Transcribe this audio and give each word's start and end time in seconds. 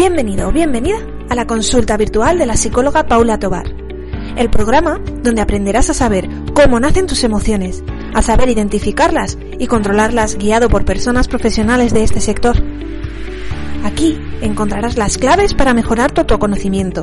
Bienvenido 0.00 0.48
o 0.48 0.50
bienvenida 0.50 0.96
a 1.28 1.34
la 1.34 1.46
consulta 1.46 1.98
virtual 1.98 2.38
de 2.38 2.46
la 2.46 2.56
psicóloga 2.56 3.06
Paula 3.06 3.38
Tobar, 3.38 3.66
el 4.34 4.48
programa 4.48 4.98
donde 5.22 5.42
aprenderás 5.42 5.90
a 5.90 5.94
saber 5.94 6.26
cómo 6.54 6.80
nacen 6.80 7.06
tus 7.06 7.22
emociones, 7.22 7.82
a 8.14 8.22
saber 8.22 8.48
identificarlas 8.48 9.36
y 9.58 9.66
controlarlas 9.66 10.38
guiado 10.38 10.70
por 10.70 10.86
personas 10.86 11.28
profesionales 11.28 11.92
de 11.92 12.02
este 12.02 12.20
sector. 12.20 12.56
Aquí 13.84 14.18
encontrarás 14.40 14.96
las 14.96 15.18
claves 15.18 15.52
para 15.52 15.74
mejorar 15.74 16.12
tu 16.12 16.22
autoconocimiento, 16.22 17.02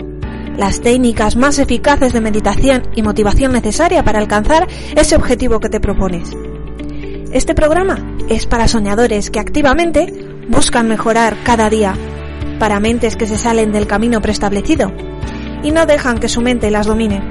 las 0.57 0.81
técnicas 0.81 1.35
más 1.35 1.59
eficaces 1.59 2.13
de 2.13 2.21
meditación 2.21 2.81
y 2.95 3.03
motivación 3.03 3.51
necesaria 3.51 4.03
para 4.03 4.17
alcanzar 4.17 4.67
ese 4.95 5.15
objetivo 5.15 5.59
que 5.59 5.69
te 5.69 5.79
propones. 5.79 6.31
Este 7.31 7.53
programa 7.53 8.17
es 8.27 8.47
para 8.47 8.67
soñadores 8.67 9.29
que 9.29 9.39
activamente 9.39 10.11
buscan 10.49 10.87
mejorar 10.87 11.37
cada 11.43 11.69
día 11.69 11.93
para 12.59 12.79
mentes 12.79 13.15
que 13.15 13.27
se 13.27 13.37
salen 13.37 13.71
del 13.71 13.87
camino 13.87 14.21
preestablecido 14.21 14.91
y 15.63 15.71
no 15.71 15.85
dejan 15.85 16.19
que 16.19 16.29
su 16.29 16.41
mente 16.41 16.71
las 16.71 16.87
domine, 16.87 17.21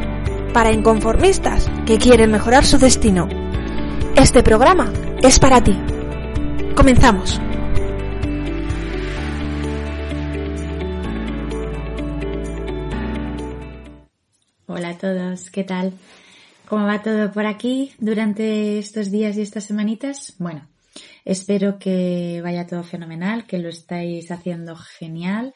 para 0.53 0.73
inconformistas 0.73 1.71
que 1.87 1.99
quieren 1.99 2.31
mejorar 2.31 2.65
su 2.65 2.79
destino. 2.79 3.29
Este 4.17 4.43
programa 4.43 4.93
es 5.23 5.39
para 5.39 5.63
ti. 5.63 5.77
Comenzamos. 6.75 7.41
Hola 14.67 14.91
a 14.91 14.99
todos, 14.99 15.51
¿qué 15.51 15.65
tal? 15.65 15.93
¿Cómo 16.69 16.85
va 16.87 17.03
todo 17.03 17.33
por 17.33 17.47
aquí 17.47 17.93
durante 17.99 18.79
estos 18.79 19.11
días 19.11 19.37
y 19.37 19.43
estas 19.43 19.65
semanitas? 19.65 20.35
Bueno, 20.39 20.63
Espero 21.27 21.77
que 21.81 22.41
vaya 22.41 22.69
todo 22.69 22.85
fenomenal, 22.85 23.49
que 23.49 23.59
lo 23.59 23.69
estáis 23.69 24.31
haciendo 24.31 24.77
genial. 24.77 25.55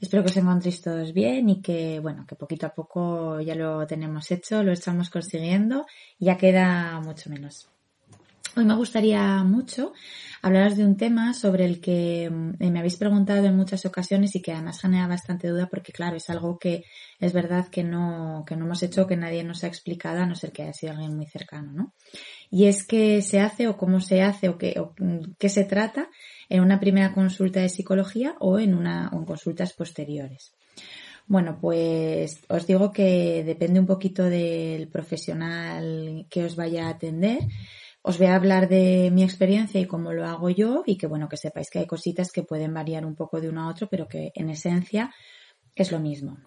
Espero 0.00 0.22
que 0.22 0.30
os 0.30 0.36
encontréis 0.36 0.80
todos 0.80 1.12
bien 1.12 1.48
y 1.48 1.60
que, 1.60 1.98
bueno, 1.98 2.24
que 2.24 2.36
poquito 2.36 2.66
a 2.66 2.74
poco 2.78 3.40
ya 3.40 3.56
lo 3.56 3.84
tenemos 3.84 4.30
hecho, 4.30 4.62
lo 4.62 4.70
estamos 4.70 5.10
consiguiendo, 5.10 5.86
ya 6.20 6.38
queda 6.38 7.00
mucho 7.00 7.30
menos. 7.30 7.68
Hoy 8.58 8.64
me 8.64 8.74
gustaría 8.74 9.44
mucho 9.44 9.92
hablaros 10.42 10.76
de 10.76 10.84
un 10.84 10.96
tema 10.96 11.32
sobre 11.32 11.64
el 11.64 11.80
que 11.80 12.28
mm, 12.28 12.72
me 12.72 12.80
habéis 12.80 12.96
preguntado 12.96 13.46
en 13.46 13.56
muchas 13.56 13.86
ocasiones 13.86 14.34
y 14.34 14.42
que 14.42 14.50
además 14.50 14.80
genera 14.80 15.06
bastante 15.06 15.46
duda 15.46 15.68
porque 15.68 15.92
claro, 15.92 16.16
es 16.16 16.28
algo 16.28 16.58
que 16.58 16.82
es 17.20 17.32
verdad 17.32 17.68
que 17.68 17.84
no, 17.84 18.42
que 18.48 18.56
no 18.56 18.64
hemos 18.64 18.82
hecho, 18.82 19.06
que 19.06 19.16
nadie 19.16 19.44
nos 19.44 19.62
ha 19.62 19.68
explicado 19.68 20.22
a 20.22 20.26
no 20.26 20.34
ser 20.34 20.50
que 20.50 20.62
haya 20.62 20.72
sido 20.72 20.92
alguien 20.92 21.14
muy 21.14 21.26
cercano, 21.26 21.70
¿no? 21.72 21.94
Y 22.50 22.64
es 22.64 22.84
que 22.84 23.22
se 23.22 23.38
hace 23.38 23.68
o 23.68 23.76
cómo 23.76 24.00
se 24.00 24.22
hace 24.22 24.48
o 24.48 24.58
qué, 24.58 24.74
o 24.80 24.92
mm, 24.98 25.34
qué 25.38 25.48
se 25.48 25.62
trata 25.62 26.08
en 26.48 26.60
una 26.60 26.80
primera 26.80 27.14
consulta 27.14 27.60
de 27.60 27.68
psicología 27.68 28.34
o 28.40 28.58
en 28.58 28.74
una, 28.74 29.08
o 29.12 29.18
en 29.18 29.24
consultas 29.24 29.72
posteriores. 29.72 30.52
Bueno, 31.28 31.58
pues 31.60 32.40
os 32.48 32.66
digo 32.66 32.90
que 32.90 33.44
depende 33.44 33.78
un 33.78 33.86
poquito 33.86 34.24
del 34.24 34.88
profesional 34.88 36.26
que 36.28 36.44
os 36.44 36.56
vaya 36.56 36.86
a 36.86 36.90
atender 36.90 37.46
os 38.08 38.16
voy 38.16 38.28
a 38.28 38.36
hablar 38.36 38.70
de 38.70 39.10
mi 39.12 39.22
experiencia 39.22 39.78
y 39.78 39.86
cómo 39.86 40.14
lo 40.14 40.24
hago 40.24 40.48
yo 40.48 40.82
y 40.86 40.96
que 40.96 41.06
bueno, 41.06 41.28
que 41.28 41.36
sepáis 41.36 41.68
que 41.68 41.80
hay 41.80 41.86
cositas 41.86 42.32
que 42.32 42.42
pueden 42.42 42.72
variar 42.72 43.04
un 43.04 43.14
poco 43.14 43.38
de 43.38 43.50
uno 43.50 43.64
a 43.64 43.68
otro, 43.68 43.86
pero 43.86 44.08
que 44.08 44.32
en 44.34 44.48
esencia 44.48 45.14
es 45.74 45.92
lo 45.92 46.00
mismo. 46.00 46.38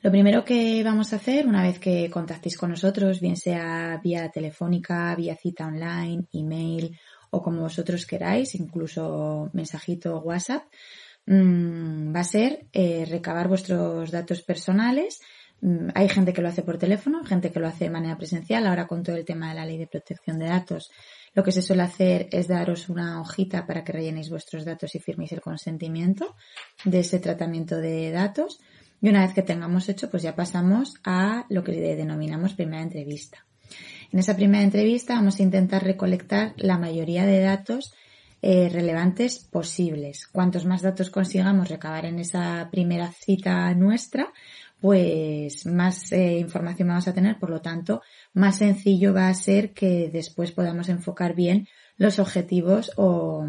Lo 0.00 0.12
primero 0.12 0.44
que 0.44 0.84
vamos 0.84 1.12
a 1.12 1.16
hacer 1.16 1.48
una 1.48 1.64
vez 1.64 1.80
que 1.80 2.08
contactéis 2.08 2.56
con 2.56 2.70
nosotros, 2.70 3.20
bien 3.20 3.36
sea 3.36 4.00
vía 4.00 4.30
telefónica, 4.30 5.12
vía 5.16 5.34
cita 5.34 5.66
online, 5.66 6.26
email 6.32 6.96
o 7.30 7.42
como 7.42 7.62
vosotros 7.62 8.06
queráis, 8.06 8.54
incluso 8.54 9.50
mensajito 9.54 10.20
WhatsApp, 10.20 10.62
mm, 11.26 12.14
va 12.14 12.20
a 12.20 12.24
ser 12.24 12.68
eh, 12.72 13.04
recabar 13.10 13.48
vuestros 13.48 14.12
datos 14.12 14.42
personales 14.42 15.18
hay 15.94 16.08
gente 16.08 16.32
que 16.32 16.42
lo 16.42 16.48
hace 16.48 16.62
por 16.62 16.78
teléfono, 16.78 17.24
gente 17.24 17.50
que 17.50 17.60
lo 17.60 17.66
hace 17.66 17.84
de 17.84 17.90
manera 17.90 18.16
presencial. 18.16 18.66
Ahora 18.66 18.86
con 18.86 19.02
todo 19.02 19.16
el 19.16 19.24
tema 19.24 19.48
de 19.48 19.54
la 19.54 19.64
ley 19.64 19.78
de 19.78 19.86
protección 19.86 20.38
de 20.38 20.46
datos, 20.46 20.90
lo 21.34 21.42
que 21.42 21.52
se 21.52 21.62
suele 21.62 21.82
hacer 21.82 22.28
es 22.32 22.48
daros 22.48 22.88
una 22.88 23.20
hojita 23.20 23.66
para 23.66 23.82
que 23.82 23.92
rellenéis 23.92 24.30
vuestros 24.30 24.64
datos 24.64 24.94
y 24.94 25.00
firméis 25.00 25.32
el 25.32 25.40
consentimiento 25.40 26.36
de 26.84 27.00
ese 27.00 27.18
tratamiento 27.18 27.78
de 27.78 28.10
datos. 28.10 28.60
Y 29.00 29.08
una 29.08 29.24
vez 29.24 29.34
que 29.34 29.42
tengamos 29.42 29.88
hecho, 29.88 30.10
pues 30.10 30.22
ya 30.22 30.36
pasamos 30.36 30.94
a 31.04 31.46
lo 31.48 31.64
que 31.64 31.72
denominamos 31.72 32.54
primera 32.54 32.82
entrevista. 32.82 33.44
En 34.12 34.18
esa 34.18 34.36
primera 34.36 34.62
entrevista 34.62 35.14
vamos 35.14 35.40
a 35.40 35.42
intentar 35.42 35.82
recolectar 35.82 36.52
la 36.56 36.78
mayoría 36.78 37.26
de 37.26 37.40
datos 37.40 37.94
eh, 38.46 38.68
relevantes 38.68 39.38
posibles. 39.38 40.26
Cuantos 40.26 40.66
más 40.66 40.82
datos 40.82 41.08
consigamos 41.08 41.70
recabar 41.70 42.04
en 42.04 42.18
esa 42.18 42.68
primera 42.70 43.10
cita 43.10 43.74
nuestra, 43.74 44.34
pues 44.84 45.64
más 45.64 46.12
eh, 46.12 46.36
información 46.36 46.88
vamos 46.88 47.08
a 47.08 47.14
tener, 47.14 47.38
por 47.38 47.48
lo 47.48 47.62
tanto, 47.62 48.02
más 48.34 48.58
sencillo 48.58 49.14
va 49.14 49.28
a 49.28 49.34
ser 49.34 49.72
que 49.72 50.10
después 50.12 50.52
podamos 50.52 50.90
enfocar 50.90 51.34
bien 51.34 51.66
los 51.96 52.18
objetivos 52.18 52.92
o, 52.98 53.46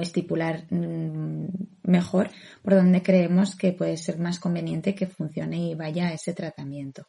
estipular 0.00 0.64
mm, 0.70 1.48
mejor 1.82 2.30
por 2.62 2.76
donde 2.76 3.02
creemos 3.02 3.56
que 3.56 3.72
puede 3.74 3.98
ser 3.98 4.18
más 4.18 4.38
conveniente 4.38 4.94
que 4.94 5.06
funcione 5.06 5.58
y 5.58 5.74
vaya 5.74 6.10
ese 6.14 6.32
tratamiento. 6.32 7.08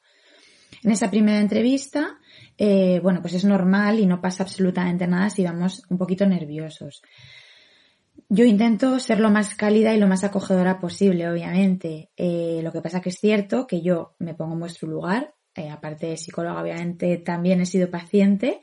En 0.83 0.91
esa 0.91 1.09
primera 1.09 1.39
entrevista, 1.39 2.17
eh, 2.57 2.99
bueno, 3.01 3.21
pues 3.21 3.35
es 3.35 3.45
normal 3.45 4.01
y 4.01 4.05
no 4.05 4.19
pasa 4.19 4.43
absolutamente 4.43 5.07
nada 5.07 5.29
si 5.29 5.45
vamos 5.45 5.81
un 5.87 5.97
poquito 5.97 6.25
nerviosos. 6.25 7.01
Yo 8.29 8.45
intento 8.45 8.99
ser 8.99 9.19
lo 9.19 9.29
más 9.29 9.55
cálida 9.55 9.93
y 9.93 9.99
lo 9.99 10.07
más 10.07 10.23
acogedora 10.23 10.79
posible, 10.79 11.29
obviamente. 11.29 12.11
Eh, 12.17 12.61
lo 12.63 12.71
que 12.71 12.81
pasa 12.81 13.01
que 13.01 13.09
es 13.09 13.19
cierto 13.19 13.67
que 13.67 13.81
yo 13.81 14.15
me 14.19 14.33
pongo 14.33 14.53
en 14.53 14.59
vuestro 14.59 14.87
lugar, 14.87 15.33
eh, 15.55 15.69
aparte 15.69 16.07
de 16.07 16.17
psicóloga, 16.17 16.61
obviamente 16.61 17.17
también 17.17 17.61
he 17.61 17.65
sido 17.65 17.89
paciente 17.89 18.61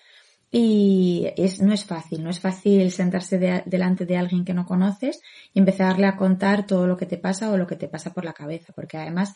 y 0.51 1.27
es, 1.37 1.61
no 1.61 1.73
es 1.73 1.85
fácil, 1.85 2.23
no 2.23 2.31
es 2.31 2.39
fácil 2.39 2.93
sentarse 2.93 3.39
delante 3.67 4.07
de 4.07 4.17
alguien 4.17 4.45
que 4.45 4.55
no 4.55 4.65
conoces 4.67 5.21
y 5.53 5.59
empezarle 5.59 6.07
a 6.07 6.17
contar 6.17 6.67
todo 6.67 6.87
lo 6.87 6.97
que 6.97 7.07
te 7.07 7.17
pasa 7.17 7.51
o 7.51 7.57
lo 7.57 7.67
que 7.67 7.75
te 7.75 7.89
pasa 7.89 8.13
por 8.13 8.25
la 8.25 8.35
cabeza, 8.35 8.73
porque 8.73 8.97
además 8.97 9.35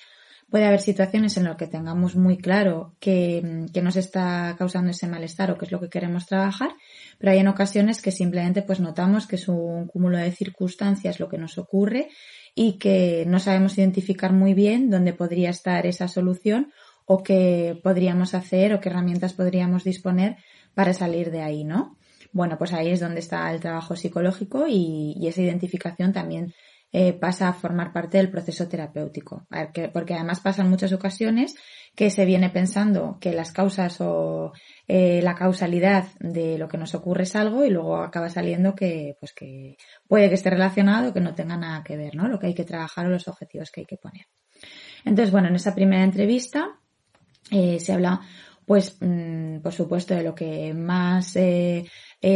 puede 0.50 0.64
haber 0.64 0.80
situaciones 0.80 1.36
en 1.36 1.44
las 1.44 1.56
que 1.56 1.66
tengamos 1.66 2.16
muy 2.16 2.38
claro 2.38 2.94
que, 3.00 3.66
que, 3.72 3.82
nos 3.82 3.96
está 3.96 4.54
causando 4.58 4.90
ese 4.90 5.06
malestar 5.06 5.50
o 5.50 5.58
qué 5.58 5.66
es 5.66 5.72
lo 5.72 5.80
que 5.80 5.90
queremos 5.90 6.26
trabajar, 6.26 6.70
pero 7.18 7.32
hay 7.32 7.38
en 7.38 7.48
ocasiones 7.48 8.00
que 8.00 8.10
simplemente 8.10 8.62
pues 8.62 8.80
notamos 8.80 9.26
que 9.26 9.36
es 9.36 9.48
un 9.48 9.86
cúmulo 9.86 10.18
de 10.18 10.32
circunstancias 10.32 11.20
lo 11.20 11.28
que 11.28 11.38
nos 11.38 11.58
ocurre 11.58 12.08
y 12.54 12.78
que 12.78 13.24
no 13.26 13.38
sabemos 13.40 13.76
identificar 13.76 14.32
muy 14.32 14.54
bien 14.54 14.90
dónde 14.90 15.12
podría 15.12 15.50
estar 15.50 15.86
esa 15.86 16.08
solución 16.08 16.72
o 17.04 17.22
qué 17.22 17.78
podríamos 17.82 18.34
hacer 18.34 18.72
o 18.72 18.80
qué 18.80 18.88
herramientas 18.88 19.34
podríamos 19.34 19.84
disponer 19.84 20.36
para 20.74 20.94
salir 20.94 21.30
de 21.30 21.42
ahí, 21.42 21.64
¿no? 21.64 21.96
Bueno, 22.32 22.58
pues 22.58 22.72
ahí 22.72 22.90
es 22.90 23.00
donde 23.00 23.20
está 23.20 23.50
el 23.52 23.60
trabajo 23.60 23.96
psicológico 23.96 24.66
y 24.68 25.26
esa 25.26 25.40
identificación 25.40 26.12
también 26.12 26.52
eh, 26.92 27.12
pasa 27.12 27.48
a 27.48 27.52
formar 27.52 27.92
parte 27.92 28.18
del 28.18 28.30
proceso 28.30 28.68
terapéutico. 28.68 29.46
Porque 29.92 30.14
además 30.14 30.40
pasan 30.40 30.70
muchas 30.70 30.92
ocasiones 30.92 31.54
que 31.94 32.10
se 32.10 32.24
viene 32.24 32.50
pensando 32.50 33.18
que 33.20 33.32
las 33.32 33.52
causas 33.52 34.00
o 34.00 34.52
eh, 34.86 35.20
la 35.22 35.34
causalidad 35.34 36.06
de 36.20 36.58
lo 36.58 36.68
que 36.68 36.78
nos 36.78 36.94
ocurre 36.94 37.24
es 37.24 37.36
algo 37.36 37.64
y 37.64 37.70
luego 37.70 37.96
acaba 37.96 38.30
saliendo 38.30 38.74
que, 38.74 39.16
pues 39.20 39.32
que 39.32 39.76
puede 40.06 40.28
que 40.28 40.36
esté 40.36 40.50
relacionado 40.50 41.12
que 41.12 41.20
no 41.20 41.34
tenga 41.34 41.56
nada 41.56 41.82
que 41.82 41.96
ver, 41.96 42.14
¿no? 42.14 42.28
Lo 42.28 42.38
que 42.38 42.46
hay 42.46 42.54
que 42.54 42.64
trabajar 42.64 43.06
o 43.06 43.10
los 43.10 43.28
objetivos 43.28 43.70
que 43.70 43.80
hay 43.80 43.86
que 43.86 43.96
poner. 43.96 44.26
Entonces, 45.04 45.30
bueno, 45.30 45.48
en 45.48 45.56
esa 45.56 45.74
primera 45.74 46.04
entrevista 46.04 46.78
eh, 47.50 47.80
se 47.80 47.92
habla, 47.92 48.20
pues, 48.68 48.98
mm, 49.00 49.60
por 49.60 49.72
supuesto, 49.72 50.14
de 50.14 50.22
lo 50.22 50.34
que 50.34 50.74
más 50.74 51.34
eh, 51.36 51.86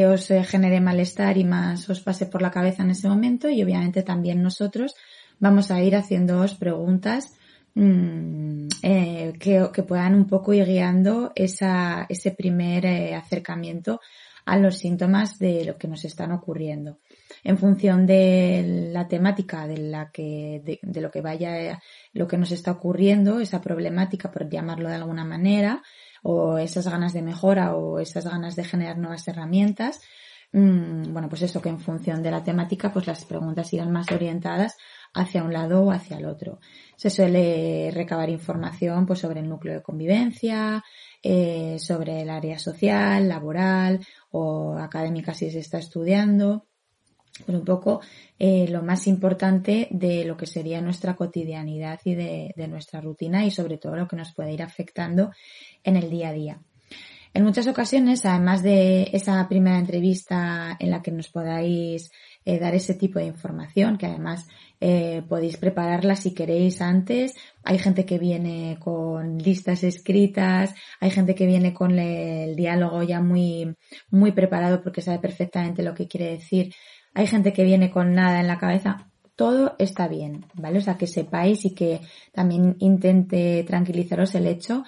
os 0.06 0.30
eh, 0.30 0.42
genere 0.44 0.80
malestar 0.80 1.36
y 1.36 1.44
más 1.44 1.90
os 1.90 2.00
pase 2.00 2.24
por 2.24 2.40
la 2.40 2.50
cabeza 2.50 2.82
en 2.82 2.90
ese 2.90 3.06
momento 3.06 3.50
y 3.50 3.62
obviamente 3.62 4.02
también 4.02 4.42
nosotros 4.42 4.94
vamos 5.38 5.70
a 5.70 5.82
ir 5.82 5.94
haciéndoos 5.94 6.54
preguntas 6.54 7.34
mm, 7.74 8.66
eh, 8.82 9.34
que, 9.38 9.82
puedan 9.82 10.14
un 10.14 10.26
poco 10.26 10.54
ir 10.54 10.64
guiando 10.64 11.32
ese 11.36 12.30
primer 12.34 12.86
acercamiento 13.14 14.00
a 14.44 14.56
los 14.56 14.78
síntomas 14.78 15.38
de 15.38 15.66
lo 15.66 15.76
que 15.76 15.86
nos 15.86 16.04
están 16.04 16.32
ocurriendo. 16.32 16.98
En 17.44 17.58
función 17.58 18.06
de 18.06 18.90
la 18.92 19.06
temática 19.06 19.66
de 19.66 19.78
la 19.78 20.10
que, 20.10 20.62
de, 20.82 21.00
lo 21.00 21.10
que 21.10 21.20
vaya, 21.20 21.80
lo 22.12 22.26
que 22.26 22.38
nos 22.38 22.50
está 22.52 22.72
ocurriendo, 22.72 23.40
esa 23.40 23.60
problemática, 23.60 24.30
por 24.30 24.48
llamarlo 24.48 24.88
de 24.88 24.96
alguna 24.96 25.24
manera, 25.24 25.82
o 26.22 26.58
esas 26.58 26.88
ganas 26.88 27.12
de 27.12 27.22
mejora 27.22 27.74
o 27.74 27.98
esas 27.98 28.24
ganas 28.24 28.56
de 28.56 28.64
generar 28.64 28.98
nuevas 28.98 29.26
herramientas, 29.28 30.00
mm, 30.52 31.12
bueno, 31.12 31.28
pues 31.28 31.42
eso 31.42 31.60
que 31.60 31.68
en 31.68 31.80
función 31.80 32.22
de 32.22 32.30
la 32.30 32.44
temática, 32.44 32.92
pues 32.92 33.06
las 33.06 33.24
preguntas 33.24 33.72
irán 33.72 33.92
más 33.92 34.10
orientadas 34.10 34.76
hacia 35.14 35.42
un 35.42 35.52
lado 35.52 35.82
o 35.84 35.90
hacia 35.90 36.18
el 36.18 36.26
otro. 36.26 36.60
Se 36.96 37.10
suele 37.10 37.90
recabar 37.92 38.30
información 38.30 39.06
pues 39.06 39.20
sobre 39.20 39.40
el 39.40 39.48
núcleo 39.48 39.74
de 39.74 39.82
convivencia, 39.82 40.84
eh, 41.22 41.78
sobre 41.78 42.22
el 42.22 42.30
área 42.30 42.58
social, 42.58 43.28
laboral 43.28 44.00
o 44.30 44.76
académica 44.78 45.34
si 45.34 45.50
se 45.50 45.60
está 45.60 45.78
estudiando. 45.78 46.66
Pues 47.46 47.58
un 47.58 47.64
poco 47.64 48.00
eh, 48.38 48.66
lo 48.68 48.82
más 48.82 49.06
importante 49.06 49.88
de 49.90 50.24
lo 50.24 50.36
que 50.36 50.46
sería 50.46 50.82
nuestra 50.82 51.16
cotidianidad 51.16 51.98
y 52.04 52.14
de, 52.14 52.52
de 52.54 52.68
nuestra 52.68 53.00
rutina 53.00 53.44
y 53.44 53.50
sobre 53.50 53.78
todo 53.78 53.96
lo 53.96 54.06
que 54.06 54.16
nos 54.16 54.34
puede 54.34 54.52
ir 54.52 54.62
afectando 54.62 55.30
en 55.82 55.96
el 55.96 56.10
día 56.10 56.28
a 56.28 56.32
día. 56.32 56.60
En 57.34 57.44
muchas 57.44 57.66
ocasiones, 57.66 58.26
además 58.26 58.62
de 58.62 59.08
esa 59.14 59.48
primera 59.48 59.78
entrevista 59.78 60.76
en 60.78 60.90
la 60.90 61.00
que 61.00 61.10
nos 61.10 61.30
podáis 61.30 62.10
eh, 62.44 62.58
dar 62.58 62.74
ese 62.74 62.94
tipo 62.94 63.18
de 63.18 63.24
información, 63.24 63.96
que 63.96 64.04
además 64.04 64.46
eh, 64.80 65.22
podéis 65.26 65.56
prepararla 65.56 66.14
si 66.14 66.34
queréis 66.34 66.82
antes. 66.82 67.34
Hay 67.64 67.78
gente 67.78 68.04
que 68.04 68.18
viene 68.18 68.76
con 68.78 69.38
listas 69.38 69.82
escritas, 69.82 70.74
hay 71.00 71.10
gente 71.10 71.34
que 71.34 71.46
viene 71.46 71.72
con 71.72 71.98
el 71.98 72.54
diálogo 72.54 73.02
ya 73.02 73.20
muy, 73.22 73.74
muy 74.10 74.32
preparado 74.32 74.82
porque 74.82 75.00
sabe 75.00 75.18
perfectamente 75.18 75.82
lo 75.82 75.94
que 75.94 76.08
quiere 76.08 76.32
decir. 76.32 76.74
Hay 77.14 77.26
gente 77.26 77.52
que 77.52 77.64
viene 77.64 77.90
con 77.90 78.14
nada 78.14 78.40
en 78.40 78.46
la 78.46 78.58
cabeza. 78.58 79.08
Todo 79.36 79.74
está 79.78 80.08
bien, 80.08 80.46
¿vale? 80.54 80.78
O 80.78 80.82
sea, 80.82 80.96
que 80.96 81.06
sepáis 81.06 81.64
y 81.64 81.74
que 81.74 82.00
también 82.32 82.76
intente 82.78 83.64
tranquilizaros 83.66 84.34
el 84.34 84.46
hecho 84.46 84.84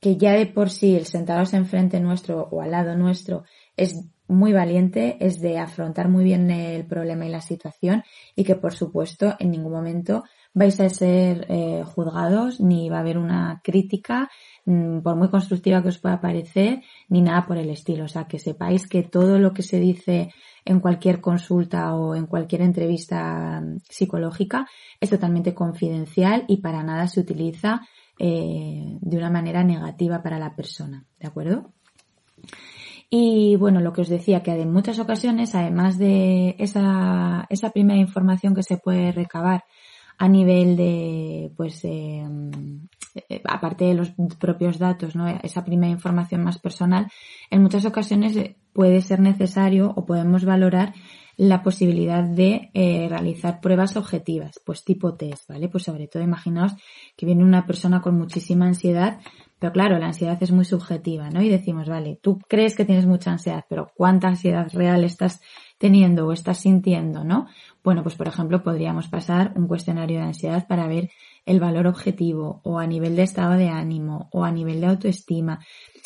que 0.00 0.16
ya 0.16 0.32
de 0.32 0.46
por 0.46 0.70
sí 0.70 0.94
el 0.94 1.06
sentaros 1.06 1.54
enfrente 1.54 2.00
nuestro 2.00 2.48
o 2.50 2.62
al 2.62 2.70
lado 2.70 2.96
nuestro 2.96 3.44
es 3.76 4.08
muy 4.28 4.52
valiente, 4.52 5.16
es 5.20 5.40
de 5.40 5.58
afrontar 5.58 6.08
muy 6.08 6.22
bien 6.22 6.50
el 6.50 6.86
problema 6.86 7.26
y 7.26 7.30
la 7.30 7.40
situación 7.40 8.04
y 8.36 8.44
que 8.44 8.56
por 8.56 8.74
supuesto 8.74 9.34
en 9.38 9.50
ningún 9.50 9.72
momento 9.72 10.24
vais 10.52 10.78
a 10.80 10.88
ser 10.90 11.46
eh, 11.48 11.82
juzgados 11.84 12.60
ni 12.60 12.90
va 12.90 12.98
a 12.98 13.00
haber 13.00 13.16
una 13.16 13.60
crítica 13.64 14.28
mm, 14.66 15.00
por 15.00 15.16
muy 15.16 15.30
constructiva 15.30 15.82
que 15.82 15.88
os 15.88 15.98
pueda 15.98 16.20
parecer 16.20 16.82
ni 17.08 17.22
nada 17.22 17.46
por 17.46 17.56
el 17.58 17.70
estilo. 17.70 18.04
O 18.04 18.08
sea, 18.08 18.26
que 18.26 18.38
sepáis 18.38 18.86
que 18.86 19.02
todo 19.02 19.38
lo 19.38 19.52
que 19.54 19.62
se 19.62 19.78
dice 19.78 20.30
en 20.68 20.80
cualquier 20.80 21.20
consulta 21.22 21.94
o 21.94 22.14
en 22.14 22.26
cualquier 22.26 22.60
entrevista 22.60 23.60
mm, 23.60 23.78
psicológica 23.88 24.66
es 25.00 25.08
totalmente 25.08 25.54
confidencial 25.54 26.44
y 26.46 26.58
para 26.58 26.82
nada 26.82 27.08
se 27.08 27.20
utiliza 27.20 27.80
eh, 28.18 28.98
de 29.00 29.16
una 29.16 29.30
manera 29.30 29.64
negativa 29.64 30.22
para 30.22 30.38
la 30.38 30.54
persona. 30.54 31.06
¿De 31.18 31.26
acuerdo? 31.26 31.72
Y 33.08 33.56
bueno, 33.56 33.80
lo 33.80 33.94
que 33.94 34.02
os 34.02 34.08
decía, 34.08 34.42
que 34.42 34.50
en 34.50 34.70
muchas 34.70 34.98
ocasiones, 34.98 35.54
además 35.54 35.96
de 35.96 36.54
esa, 36.58 37.46
esa 37.48 37.70
primera 37.70 37.98
información 37.98 38.54
que 38.54 38.62
se 38.62 38.76
puede 38.76 39.12
recabar 39.12 39.64
a 40.18 40.28
nivel 40.28 40.76
de, 40.76 41.50
pues, 41.56 41.82
eh, 41.84 42.22
eh, 43.14 43.40
aparte 43.44 43.86
de 43.86 43.94
los 43.94 44.12
propios 44.38 44.78
datos, 44.78 45.16
¿no? 45.16 45.26
Esa 45.28 45.64
primera 45.64 45.90
información 45.90 46.44
más 46.44 46.58
personal, 46.58 47.10
en 47.50 47.62
muchas 47.62 47.86
ocasiones 47.86 48.36
puede 48.78 49.00
ser 49.00 49.18
necesario 49.18 49.92
o 49.96 50.06
podemos 50.06 50.44
valorar 50.44 50.94
la 51.36 51.64
posibilidad 51.64 52.22
de 52.22 52.70
eh, 52.74 53.08
realizar 53.08 53.60
pruebas 53.60 53.96
objetivas, 53.96 54.60
pues 54.64 54.84
tipo 54.84 55.14
test, 55.14 55.48
¿vale? 55.48 55.68
Pues 55.68 55.82
sobre 55.82 56.06
todo 56.06 56.22
imaginaos 56.22 56.76
que 57.16 57.26
viene 57.26 57.42
una 57.42 57.66
persona 57.66 58.00
con 58.00 58.16
muchísima 58.16 58.66
ansiedad, 58.66 59.18
pero 59.58 59.72
claro, 59.72 59.98
la 59.98 60.06
ansiedad 60.06 60.40
es 60.40 60.52
muy 60.52 60.64
subjetiva, 60.64 61.28
¿no? 61.28 61.42
Y 61.42 61.48
decimos, 61.48 61.88
vale, 61.88 62.20
tú 62.22 62.38
crees 62.48 62.76
que 62.76 62.84
tienes 62.84 63.04
mucha 63.04 63.32
ansiedad, 63.32 63.64
pero 63.68 63.90
¿cuánta 63.96 64.28
ansiedad 64.28 64.68
real 64.72 65.02
estás 65.02 65.40
teniendo 65.78 66.28
o 66.28 66.32
estás 66.32 66.58
sintiendo, 66.58 67.24
¿no? 67.24 67.48
Bueno, 67.82 68.04
pues 68.04 68.14
por 68.14 68.28
ejemplo 68.28 68.62
podríamos 68.62 69.08
pasar 69.08 69.54
un 69.56 69.66
cuestionario 69.66 70.20
de 70.20 70.26
ansiedad 70.26 70.68
para 70.68 70.86
ver 70.86 71.10
el 71.48 71.60
valor 71.60 71.86
objetivo 71.86 72.60
o 72.62 72.78
a 72.78 72.86
nivel 72.86 73.16
de 73.16 73.22
estado 73.22 73.54
de 73.54 73.70
ánimo 73.70 74.28
o 74.32 74.44
a 74.44 74.52
nivel 74.52 74.80
de 74.82 74.86
autoestima. 74.86 75.60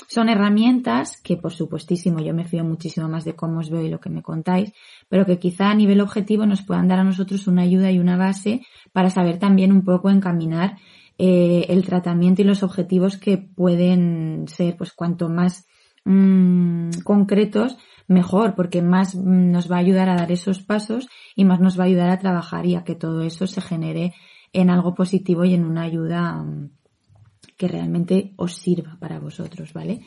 Son 0.08 0.28
herramientas 0.28 1.20
que, 1.20 1.36
por 1.36 1.52
supuestísimo, 1.52 2.20
yo 2.20 2.32
me 2.32 2.44
fío 2.44 2.62
muchísimo 2.64 3.08
más 3.08 3.24
de 3.24 3.34
cómo 3.34 3.58
os 3.58 3.68
veo 3.68 3.82
y 3.82 3.88
lo 3.88 3.98
que 3.98 4.08
me 4.08 4.22
contáis, 4.22 4.72
pero 5.08 5.26
que 5.26 5.40
quizá 5.40 5.70
a 5.70 5.74
nivel 5.74 6.00
objetivo 6.00 6.46
nos 6.46 6.62
puedan 6.62 6.86
dar 6.86 7.00
a 7.00 7.04
nosotros 7.04 7.48
una 7.48 7.62
ayuda 7.62 7.90
y 7.90 7.98
una 7.98 8.16
base 8.16 8.62
para 8.92 9.10
saber 9.10 9.40
también 9.40 9.72
un 9.72 9.84
poco 9.84 10.10
encaminar 10.10 10.76
eh, 11.18 11.66
el 11.68 11.84
tratamiento 11.84 12.42
y 12.42 12.44
los 12.44 12.62
objetivos 12.62 13.16
que 13.16 13.36
pueden 13.36 14.44
ser, 14.46 14.76
pues 14.76 14.92
cuanto 14.92 15.28
más 15.28 15.66
mmm, 16.04 16.90
concretos, 17.02 17.78
mejor, 18.06 18.54
porque 18.54 18.80
más 18.80 19.16
nos 19.16 19.70
va 19.70 19.76
a 19.76 19.80
ayudar 19.80 20.08
a 20.08 20.14
dar 20.14 20.30
esos 20.30 20.62
pasos 20.62 21.08
y 21.34 21.44
más 21.44 21.58
nos 21.58 21.78
va 21.78 21.84
a 21.84 21.86
ayudar 21.88 22.10
a 22.10 22.18
trabajar 22.20 22.64
y 22.66 22.76
a 22.76 22.84
que 22.84 22.94
todo 22.94 23.22
eso 23.22 23.48
se 23.48 23.60
genere 23.60 24.14
en 24.52 24.70
algo 24.70 24.94
positivo 24.94 25.44
y 25.44 25.54
en 25.54 25.64
una 25.64 25.82
ayuda 25.82 26.34
mm, 26.34 26.70
que 27.56 27.68
realmente 27.68 28.32
os 28.36 28.54
sirva 28.54 28.96
para 28.98 29.18
vosotros, 29.18 29.72
¿vale? 29.72 30.06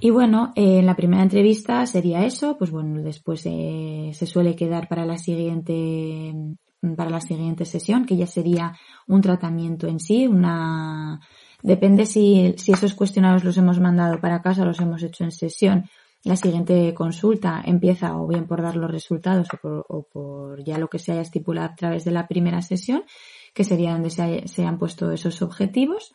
Y 0.00 0.10
bueno, 0.10 0.52
eh, 0.56 0.78
en 0.78 0.86
la 0.86 0.96
primera 0.96 1.22
entrevista 1.22 1.84
sería 1.86 2.24
eso, 2.24 2.56
pues 2.58 2.70
bueno, 2.70 3.02
después 3.02 3.42
eh, 3.46 4.10
se 4.14 4.26
suele 4.26 4.56
quedar 4.56 4.88
para 4.88 5.04
la 5.04 5.18
siguiente 5.18 6.32
mm, 6.34 6.94
para 6.96 7.10
la 7.10 7.20
siguiente 7.20 7.64
sesión, 7.64 8.04
que 8.04 8.16
ya 8.16 8.26
sería 8.26 8.76
un 9.06 9.20
tratamiento 9.20 9.86
en 9.86 10.00
sí, 10.00 10.26
una 10.26 11.20
depende 11.62 12.06
si, 12.06 12.54
si 12.56 12.72
esos 12.72 12.94
cuestionarios 12.94 13.44
los 13.44 13.56
hemos 13.56 13.78
mandado 13.78 14.20
para 14.20 14.42
casa 14.42 14.62
o 14.62 14.64
los 14.66 14.80
hemos 14.80 15.02
hecho 15.02 15.22
en 15.22 15.30
sesión. 15.30 15.84
La 16.24 16.36
siguiente 16.36 16.94
consulta 16.94 17.62
empieza 17.64 18.16
o 18.16 18.26
bien 18.28 18.46
por 18.46 18.62
dar 18.62 18.76
los 18.76 18.90
resultados 18.90 19.48
o 19.62 20.02
por 20.12 20.62
ya 20.64 20.78
lo 20.78 20.88
que 20.88 21.00
se 21.00 21.12
haya 21.12 21.22
estipulado 21.22 21.68
a 21.68 21.74
través 21.74 22.04
de 22.04 22.12
la 22.12 22.28
primera 22.28 22.62
sesión 22.62 23.04
que 23.52 23.64
sería 23.64 23.92
donde 23.92 24.10
se, 24.10 24.64
han 24.64 24.78
puesto 24.78 25.12
esos 25.12 25.42
objetivos 25.42 26.14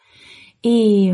y, 0.62 1.12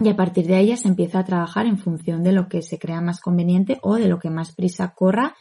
y 0.00 0.08
a 0.08 0.16
partir 0.16 0.46
de 0.46 0.56
ahí 0.56 0.76
se 0.76 0.88
empieza 0.88 1.20
a 1.20 1.24
trabajar 1.24 1.66
en 1.66 1.78
función 1.78 2.22
de 2.22 2.32
lo 2.32 2.48
que 2.48 2.62
se 2.62 2.78
crea 2.78 3.00
más 3.00 3.20
conveniente 3.20 3.78
o 3.82 3.96
de 3.96 4.08
lo 4.08 4.18
que 4.18 4.30
más 4.30 4.54
prisa 4.54 4.94
corra 4.94 5.34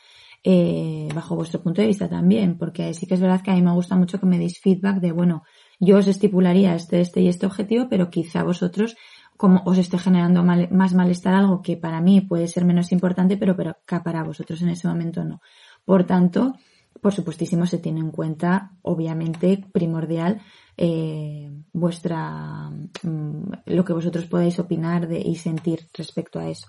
eh, 0.44 1.07
bajo 1.13 1.36
vuestro 1.36 1.62
punto 1.62 1.81
de 1.81 1.88
vista 1.88 2.10
también, 2.10 2.58
porque 2.58 2.93
sí 2.96 3.05
que 3.05 3.13
es 3.13 3.22
verdad 3.22 3.41
que 3.41 3.51
a 3.51 3.55
mí 3.55 3.62
me 3.62 3.74
gusta 3.74 3.96
mucho 3.96 4.20
que 4.20 4.25
me 4.25 4.39
deis 4.39 4.60
feedback 4.60 5.00
de, 5.00 5.12
bueno, 5.12 5.43
yo 5.79 5.98
os 5.98 6.08
estipularía 6.08 6.74
este, 6.74 7.00
este 7.00 7.22
y 7.22 7.27
este 7.27 7.46
objetivo, 7.46 7.88
pero 7.89 8.10
quizá 8.10 8.43
vosotros, 8.43 8.96
como 9.38 9.62
os 9.65 9.77
esté 9.77 10.00
generando 10.00 10.43
más 10.43 10.93
malestar 10.96 11.36
algo 11.36 11.62
que 11.62 11.77
para 11.77 12.01
mí 12.01 12.22
puede 12.22 12.48
ser 12.48 12.65
menos 12.65 12.91
importante, 12.91 13.38
pero, 13.38 13.55
pero 13.55 13.77
que 13.86 14.00
para 14.00 14.24
vosotros 14.24 14.62
en 14.63 14.70
ese 14.70 14.88
momento 14.88 15.24
no. 15.24 15.41
Por 15.86 16.05
tanto, 16.05 16.55
por 17.01 17.13
supuestísimo 17.13 17.65
se 17.65 17.79
tiene 17.79 18.00
en 18.00 18.12
cuenta, 18.12 18.72
obviamente, 18.84 19.65
primordial 19.72 20.41
eh, 20.77 21.51
vuestra 21.74 22.70
mm, 22.70 23.51
lo 23.65 23.84
que 23.84 23.93
vosotros 23.93 24.25
podáis 24.25 24.60
opinar 24.60 25.08
de, 25.08 25.20
y 25.20 25.36
sentir 25.36 25.81
respecto 25.93 26.39
a 26.39 26.50
eso. 26.50 26.67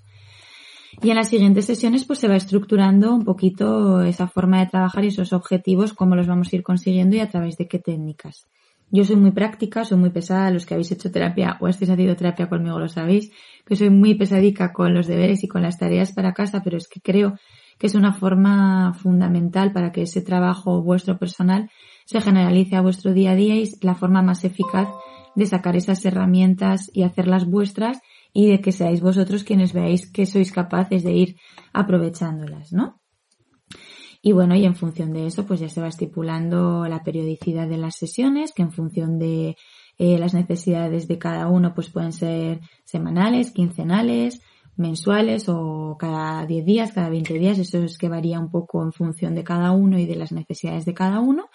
Y 1.01 1.11
en 1.11 1.17
las 1.17 1.29
siguientes 1.29 1.65
sesiones 1.65 2.05
pues 2.05 2.19
se 2.19 2.29
va 2.29 2.37
estructurando 2.37 3.15
un 3.15 3.25
poquito 3.25 4.03
esa 4.03 4.29
forma 4.29 4.61
de 4.61 4.67
trabajar 4.67 5.05
y 5.05 5.09
esos 5.09 5.33
objetivos, 5.33 5.95
cómo 5.95 6.17
los 6.17 6.27
vamos 6.27 6.53
a 6.53 6.57
ir 6.57 6.62
consiguiendo 6.62 7.17
y 7.17 7.21
a 7.21 7.31
través 7.31 7.57
de 7.57 7.69
qué 7.69 7.79
técnicas. 7.79 8.47
Yo 8.91 9.05
soy 9.05 9.17
muy 9.17 9.31
práctica, 9.31 9.87
soy 9.87 9.97
muy 9.97 10.11
pesada, 10.11 10.51
los 10.51 10.67
que 10.67 10.75
habéis 10.75 10.93
hecho 10.93 11.11
terapia 11.11 11.57
o 11.61 11.69
estéis 11.69 11.91
haciendo 11.91 12.15
terapia 12.15 12.51
conmigo 12.51 12.79
lo 12.79 12.89
sabéis, 12.89 13.33
que 13.65 13.75
soy 13.75 13.89
muy 13.89 14.15
pesadica 14.15 14.73
con 14.75 14.93
los 14.93 15.07
deberes 15.07 15.43
y 15.45 15.49
con 15.49 15.62
las 15.62 15.79
tareas 15.79 16.12
para 16.12 16.35
casa, 16.35 16.61
pero 16.62 16.77
es 16.77 16.89
que 16.89 17.01
creo 17.01 17.39
que 17.83 17.89
es 17.89 17.97
una 17.97 18.12
forma 18.12 18.95
fundamental 18.95 19.73
para 19.73 19.91
que 19.91 20.03
ese 20.03 20.23
trabajo 20.23 20.81
vuestro 20.83 21.19
personal 21.19 21.69
se 22.05 22.21
generalice 22.21 22.77
a 22.77 22.81
vuestro 22.81 23.12
día 23.12 23.33
a 23.33 23.35
día 23.35 23.57
y 23.57 23.69
la 23.81 23.97
forma 23.97 24.23
más 24.23 24.45
eficaz 24.45 24.89
de 25.35 25.47
sacar 25.47 25.75
esas 25.75 26.05
herramientas 26.05 26.89
y 26.95 27.03
hacerlas 27.03 27.45
vuestras 27.45 27.99
y 28.33 28.47
de 28.47 28.61
que 28.61 28.71
seáis 28.71 29.01
vosotros 29.01 29.43
quienes 29.43 29.73
veáis 29.73 30.09
que 30.12 30.27
sois 30.27 30.53
capaces 30.53 31.03
de 31.03 31.12
ir 31.12 31.37
aprovechándolas, 31.73 32.73
¿no? 32.73 33.01
Y 34.23 34.31
bueno, 34.31 34.55
y 34.55 34.65
en 34.65 34.77
función 34.77 35.12
de 35.12 35.27
eso, 35.27 35.45
pues 35.45 35.59
ya 35.59 35.69
se 35.69 35.81
va 35.81 35.89
estipulando 35.89 36.87
la 36.87 37.03
periodicidad 37.03 37.67
de 37.67 37.79
las 37.79 37.97
sesiones, 37.97 38.53
que 38.55 38.62
en 38.62 38.71
función 38.71 39.19
de 39.19 39.57
eh, 39.99 40.19
las 40.21 40.35
necesidades 40.35 41.09
de 41.09 41.19
cada 41.19 41.49
uno, 41.49 41.75
pues 41.75 41.91
pueden 41.91 42.12
ser 42.12 42.61
semanales, 42.85 43.51
quincenales, 43.51 44.41
mensuales 44.76 45.49
o 45.49 45.97
cada 45.99 46.47
10 46.47 46.64
días, 46.64 46.93
cada 46.93 47.09
20 47.11 47.35
días, 47.35 47.59
eso 47.59 47.79
es 47.79 47.99
que 47.99 48.09
varía 48.09 48.41
un 48.41 48.50
poco 48.50 48.83
en 48.83 48.93
función 48.93 49.35
de 49.35 49.45
cada 49.45 49.73
uno 49.73 49.99
y 49.99 50.07
de 50.07 50.17
las 50.17 50.33
necesidades 50.33 50.85
de 50.85 50.95
cada 50.95 51.21
uno. 51.21 51.50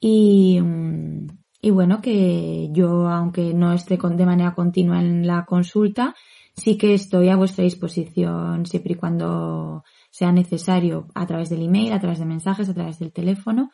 Y, 0.00 0.60
mm, 0.60 1.26
y 1.62 1.70
bueno, 1.70 2.00
que 2.00 2.68
yo, 2.72 3.08
aunque 3.08 3.54
no 3.54 3.72
esté 3.72 3.98
de 3.98 4.26
manera 4.26 4.54
continua 4.54 5.00
en 5.00 5.26
la 5.26 5.44
consulta, 5.44 6.14
Sí 6.56 6.78
que 6.78 6.94
estoy 6.94 7.28
a 7.28 7.36
vuestra 7.36 7.64
disposición 7.64 8.64
siempre 8.64 8.94
y 8.94 8.96
cuando 8.96 9.84
sea 10.10 10.32
necesario 10.32 11.06
a 11.14 11.26
través 11.26 11.50
del 11.50 11.62
email, 11.62 11.92
a 11.92 12.00
través 12.00 12.18
de 12.18 12.24
mensajes, 12.24 12.68
a 12.68 12.74
través 12.74 12.98
del 12.98 13.12
teléfono. 13.12 13.70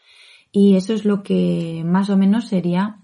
Y 0.51 0.75
eso 0.75 0.93
es 0.93 1.05
lo 1.05 1.23
que 1.23 1.85
más 1.87 2.11
o 2.11 2.17
menos 2.17 2.49
sería 2.49 2.99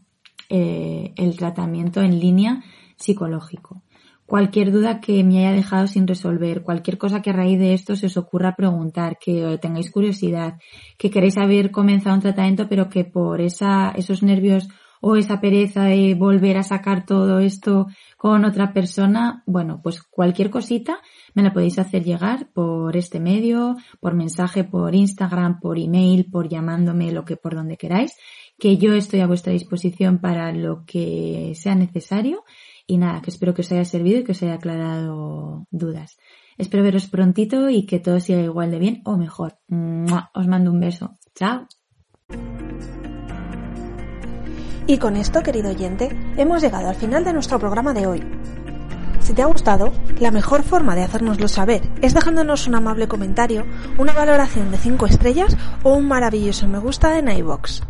eh, 0.48 1.12
el 1.16 1.36
tratamiento 1.36 2.02
en 2.02 2.18
línea 2.18 2.64
psicológico. 2.96 3.82
Cualquier 4.28 4.72
duda 4.72 5.00
que 5.00 5.24
me 5.24 5.38
haya 5.38 5.56
dejado 5.56 5.86
sin 5.86 6.06
resolver, 6.06 6.62
cualquier 6.62 6.98
cosa 6.98 7.22
que 7.22 7.30
a 7.30 7.32
raíz 7.32 7.58
de 7.58 7.72
esto 7.72 7.96
se 7.96 8.08
os 8.08 8.18
ocurra 8.18 8.54
preguntar, 8.54 9.16
que 9.18 9.58
tengáis 9.58 9.90
curiosidad, 9.90 10.58
que 10.98 11.10
queréis 11.10 11.38
haber 11.38 11.70
comenzado 11.70 12.14
un 12.14 12.20
tratamiento 12.20 12.68
pero 12.68 12.90
que 12.90 13.06
por 13.06 13.40
esa, 13.40 13.90
esos 13.96 14.22
nervios 14.22 14.68
o 15.00 15.16
esa 15.16 15.40
pereza 15.40 15.84
de 15.84 16.14
volver 16.14 16.58
a 16.58 16.62
sacar 16.62 17.06
todo 17.06 17.38
esto 17.38 17.86
con 18.18 18.44
otra 18.44 18.74
persona, 18.74 19.42
bueno, 19.46 19.80
pues 19.82 20.02
cualquier 20.02 20.50
cosita 20.50 20.98
me 21.32 21.42
la 21.42 21.54
podéis 21.54 21.78
hacer 21.78 22.04
llegar 22.04 22.50
por 22.52 22.98
este 22.98 23.20
medio, 23.20 23.76
por 23.98 24.12
mensaje, 24.12 24.62
por 24.62 24.94
Instagram, 24.94 25.58
por 25.58 25.78
email, 25.78 26.28
por 26.30 26.50
llamándome, 26.50 27.12
lo 27.12 27.24
que 27.24 27.38
por 27.38 27.54
donde 27.54 27.78
queráis, 27.78 28.12
que 28.58 28.76
yo 28.76 28.92
estoy 28.92 29.20
a 29.20 29.26
vuestra 29.26 29.54
disposición 29.54 30.18
para 30.18 30.52
lo 30.52 30.84
que 30.84 31.52
sea 31.54 31.74
necesario 31.74 32.44
y 32.88 32.96
nada, 32.96 33.20
que 33.20 33.30
espero 33.30 33.52
que 33.52 33.60
os 33.60 33.70
haya 33.70 33.84
servido 33.84 34.20
y 34.20 34.24
que 34.24 34.32
os 34.32 34.42
haya 34.42 34.54
aclarado 34.54 35.66
dudas. 35.70 36.16
Espero 36.56 36.82
veros 36.82 37.06
prontito 37.06 37.68
y 37.68 37.84
que 37.84 38.00
todo 38.00 38.18
siga 38.18 38.40
igual 38.40 38.70
de 38.70 38.78
bien 38.78 39.02
o 39.04 39.16
mejor. 39.18 39.58
Os 40.34 40.48
mando 40.48 40.72
un 40.72 40.80
beso. 40.80 41.18
Chao. 41.34 41.68
Y 44.86 44.96
con 44.96 45.16
esto, 45.16 45.42
querido 45.42 45.68
oyente, 45.68 46.08
hemos 46.38 46.62
llegado 46.62 46.88
al 46.88 46.94
final 46.94 47.24
de 47.24 47.34
nuestro 47.34 47.58
programa 47.58 47.92
de 47.92 48.06
hoy. 48.06 48.22
Si 49.20 49.34
te 49.34 49.42
ha 49.42 49.46
gustado, 49.46 49.92
la 50.18 50.30
mejor 50.30 50.62
forma 50.62 50.96
de 50.96 51.02
hacérnoslo 51.02 51.46
saber 51.46 51.82
es 52.00 52.14
dejándonos 52.14 52.66
un 52.66 52.74
amable 52.74 53.06
comentario, 53.06 53.66
una 53.98 54.14
valoración 54.14 54.70
de 54.70 54.78
5 54.78 55.04
estrellas 55.04 55.54
o 55.82 55.92
un 55.92 56.08
maravilloso 56.08 56.66
me 56.66 56.78
gusta 56.78 57.18
en 57.18 57.28
iBox. 57.28 57.82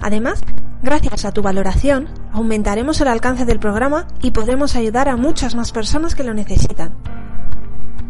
Además, 0.00 0.40
gracias 0.82 1.24
a 1.24 1.32
tu 1.32 1.42
valoración, 1.42 2.08
aumentaremos 2.34 3.00
el 3.00 3.08
alcance 3.08 3.44
del 3.44 3.60
programa 3.60 4.08
y 4.20 4.32
podremos 4.32 4.74
ayudar 4.74 5.08
a 5.08 5.16
muchas 5.16 5.54
más 5.54 5.70
personas 5.70 6.16
que 6.16 6.24
lo 6.24 6.34
necesitan. 6.34 6.92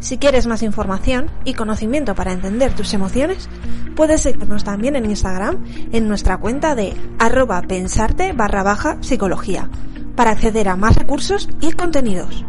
Si 0.01 0.17
quieres 0.17 0.47
más 0.47 0.63
información 0.63 1.31
y 1.45 1.53
conocimiento 1.53 2.15
para 2.15 2.33
entender 2.33 2.75
tus 2.75 2.95
emociones, 2.95 3.49
puedes 3.95 4.23
seguirnos 4.23 4.65
también 4.65 4.97
en 4.97 5.05
Instagram 5.05 5.63
en 5.93 6.09
nuestra 6.09 6.39
cuenta 6.39 6.75
de 6.75 6.95
arroba 7.19 7.63
pensarte 7.63 8.33
barra 8.33 8.63
baja 8.63 8.97
psicología 9.01 9.69
para 10.17 10.31
acceder 10.31 10.69
a 10.69 10.77
más 10.77 10.97
recursos 10.97 11.49
y 11.61 11.73
contenidos. 11.73 12.45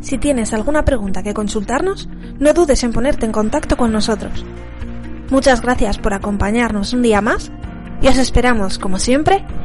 Si 0.00 0.18
tienes 0.18 0.52
alguna 0.52 0.84
pregunta 0.84 1.22
que 1.22 1.34
consultarnos, 1.34 2.08
no 2.40 2.52
dudes 2.52 2.82
en 2.82 2.92
ponerte 2.92 3.26
en 3.26 3.32
contacto 3.32 3.76
con 3.76 3.92
nosotros. 3.92 4.44
Muchas 5.30 5.62
gracias 5.62 5.98
por 5.98 6.14
acompañarnos 6.14 6.92
un 6.92 7.02
día 7.02 7.20
más 7.20 7.52
y 8.00 8.08
os 8.08 8.18
esperamos, 8.18 8.78
como 8.78 8.98
siempre, 8.98 9.46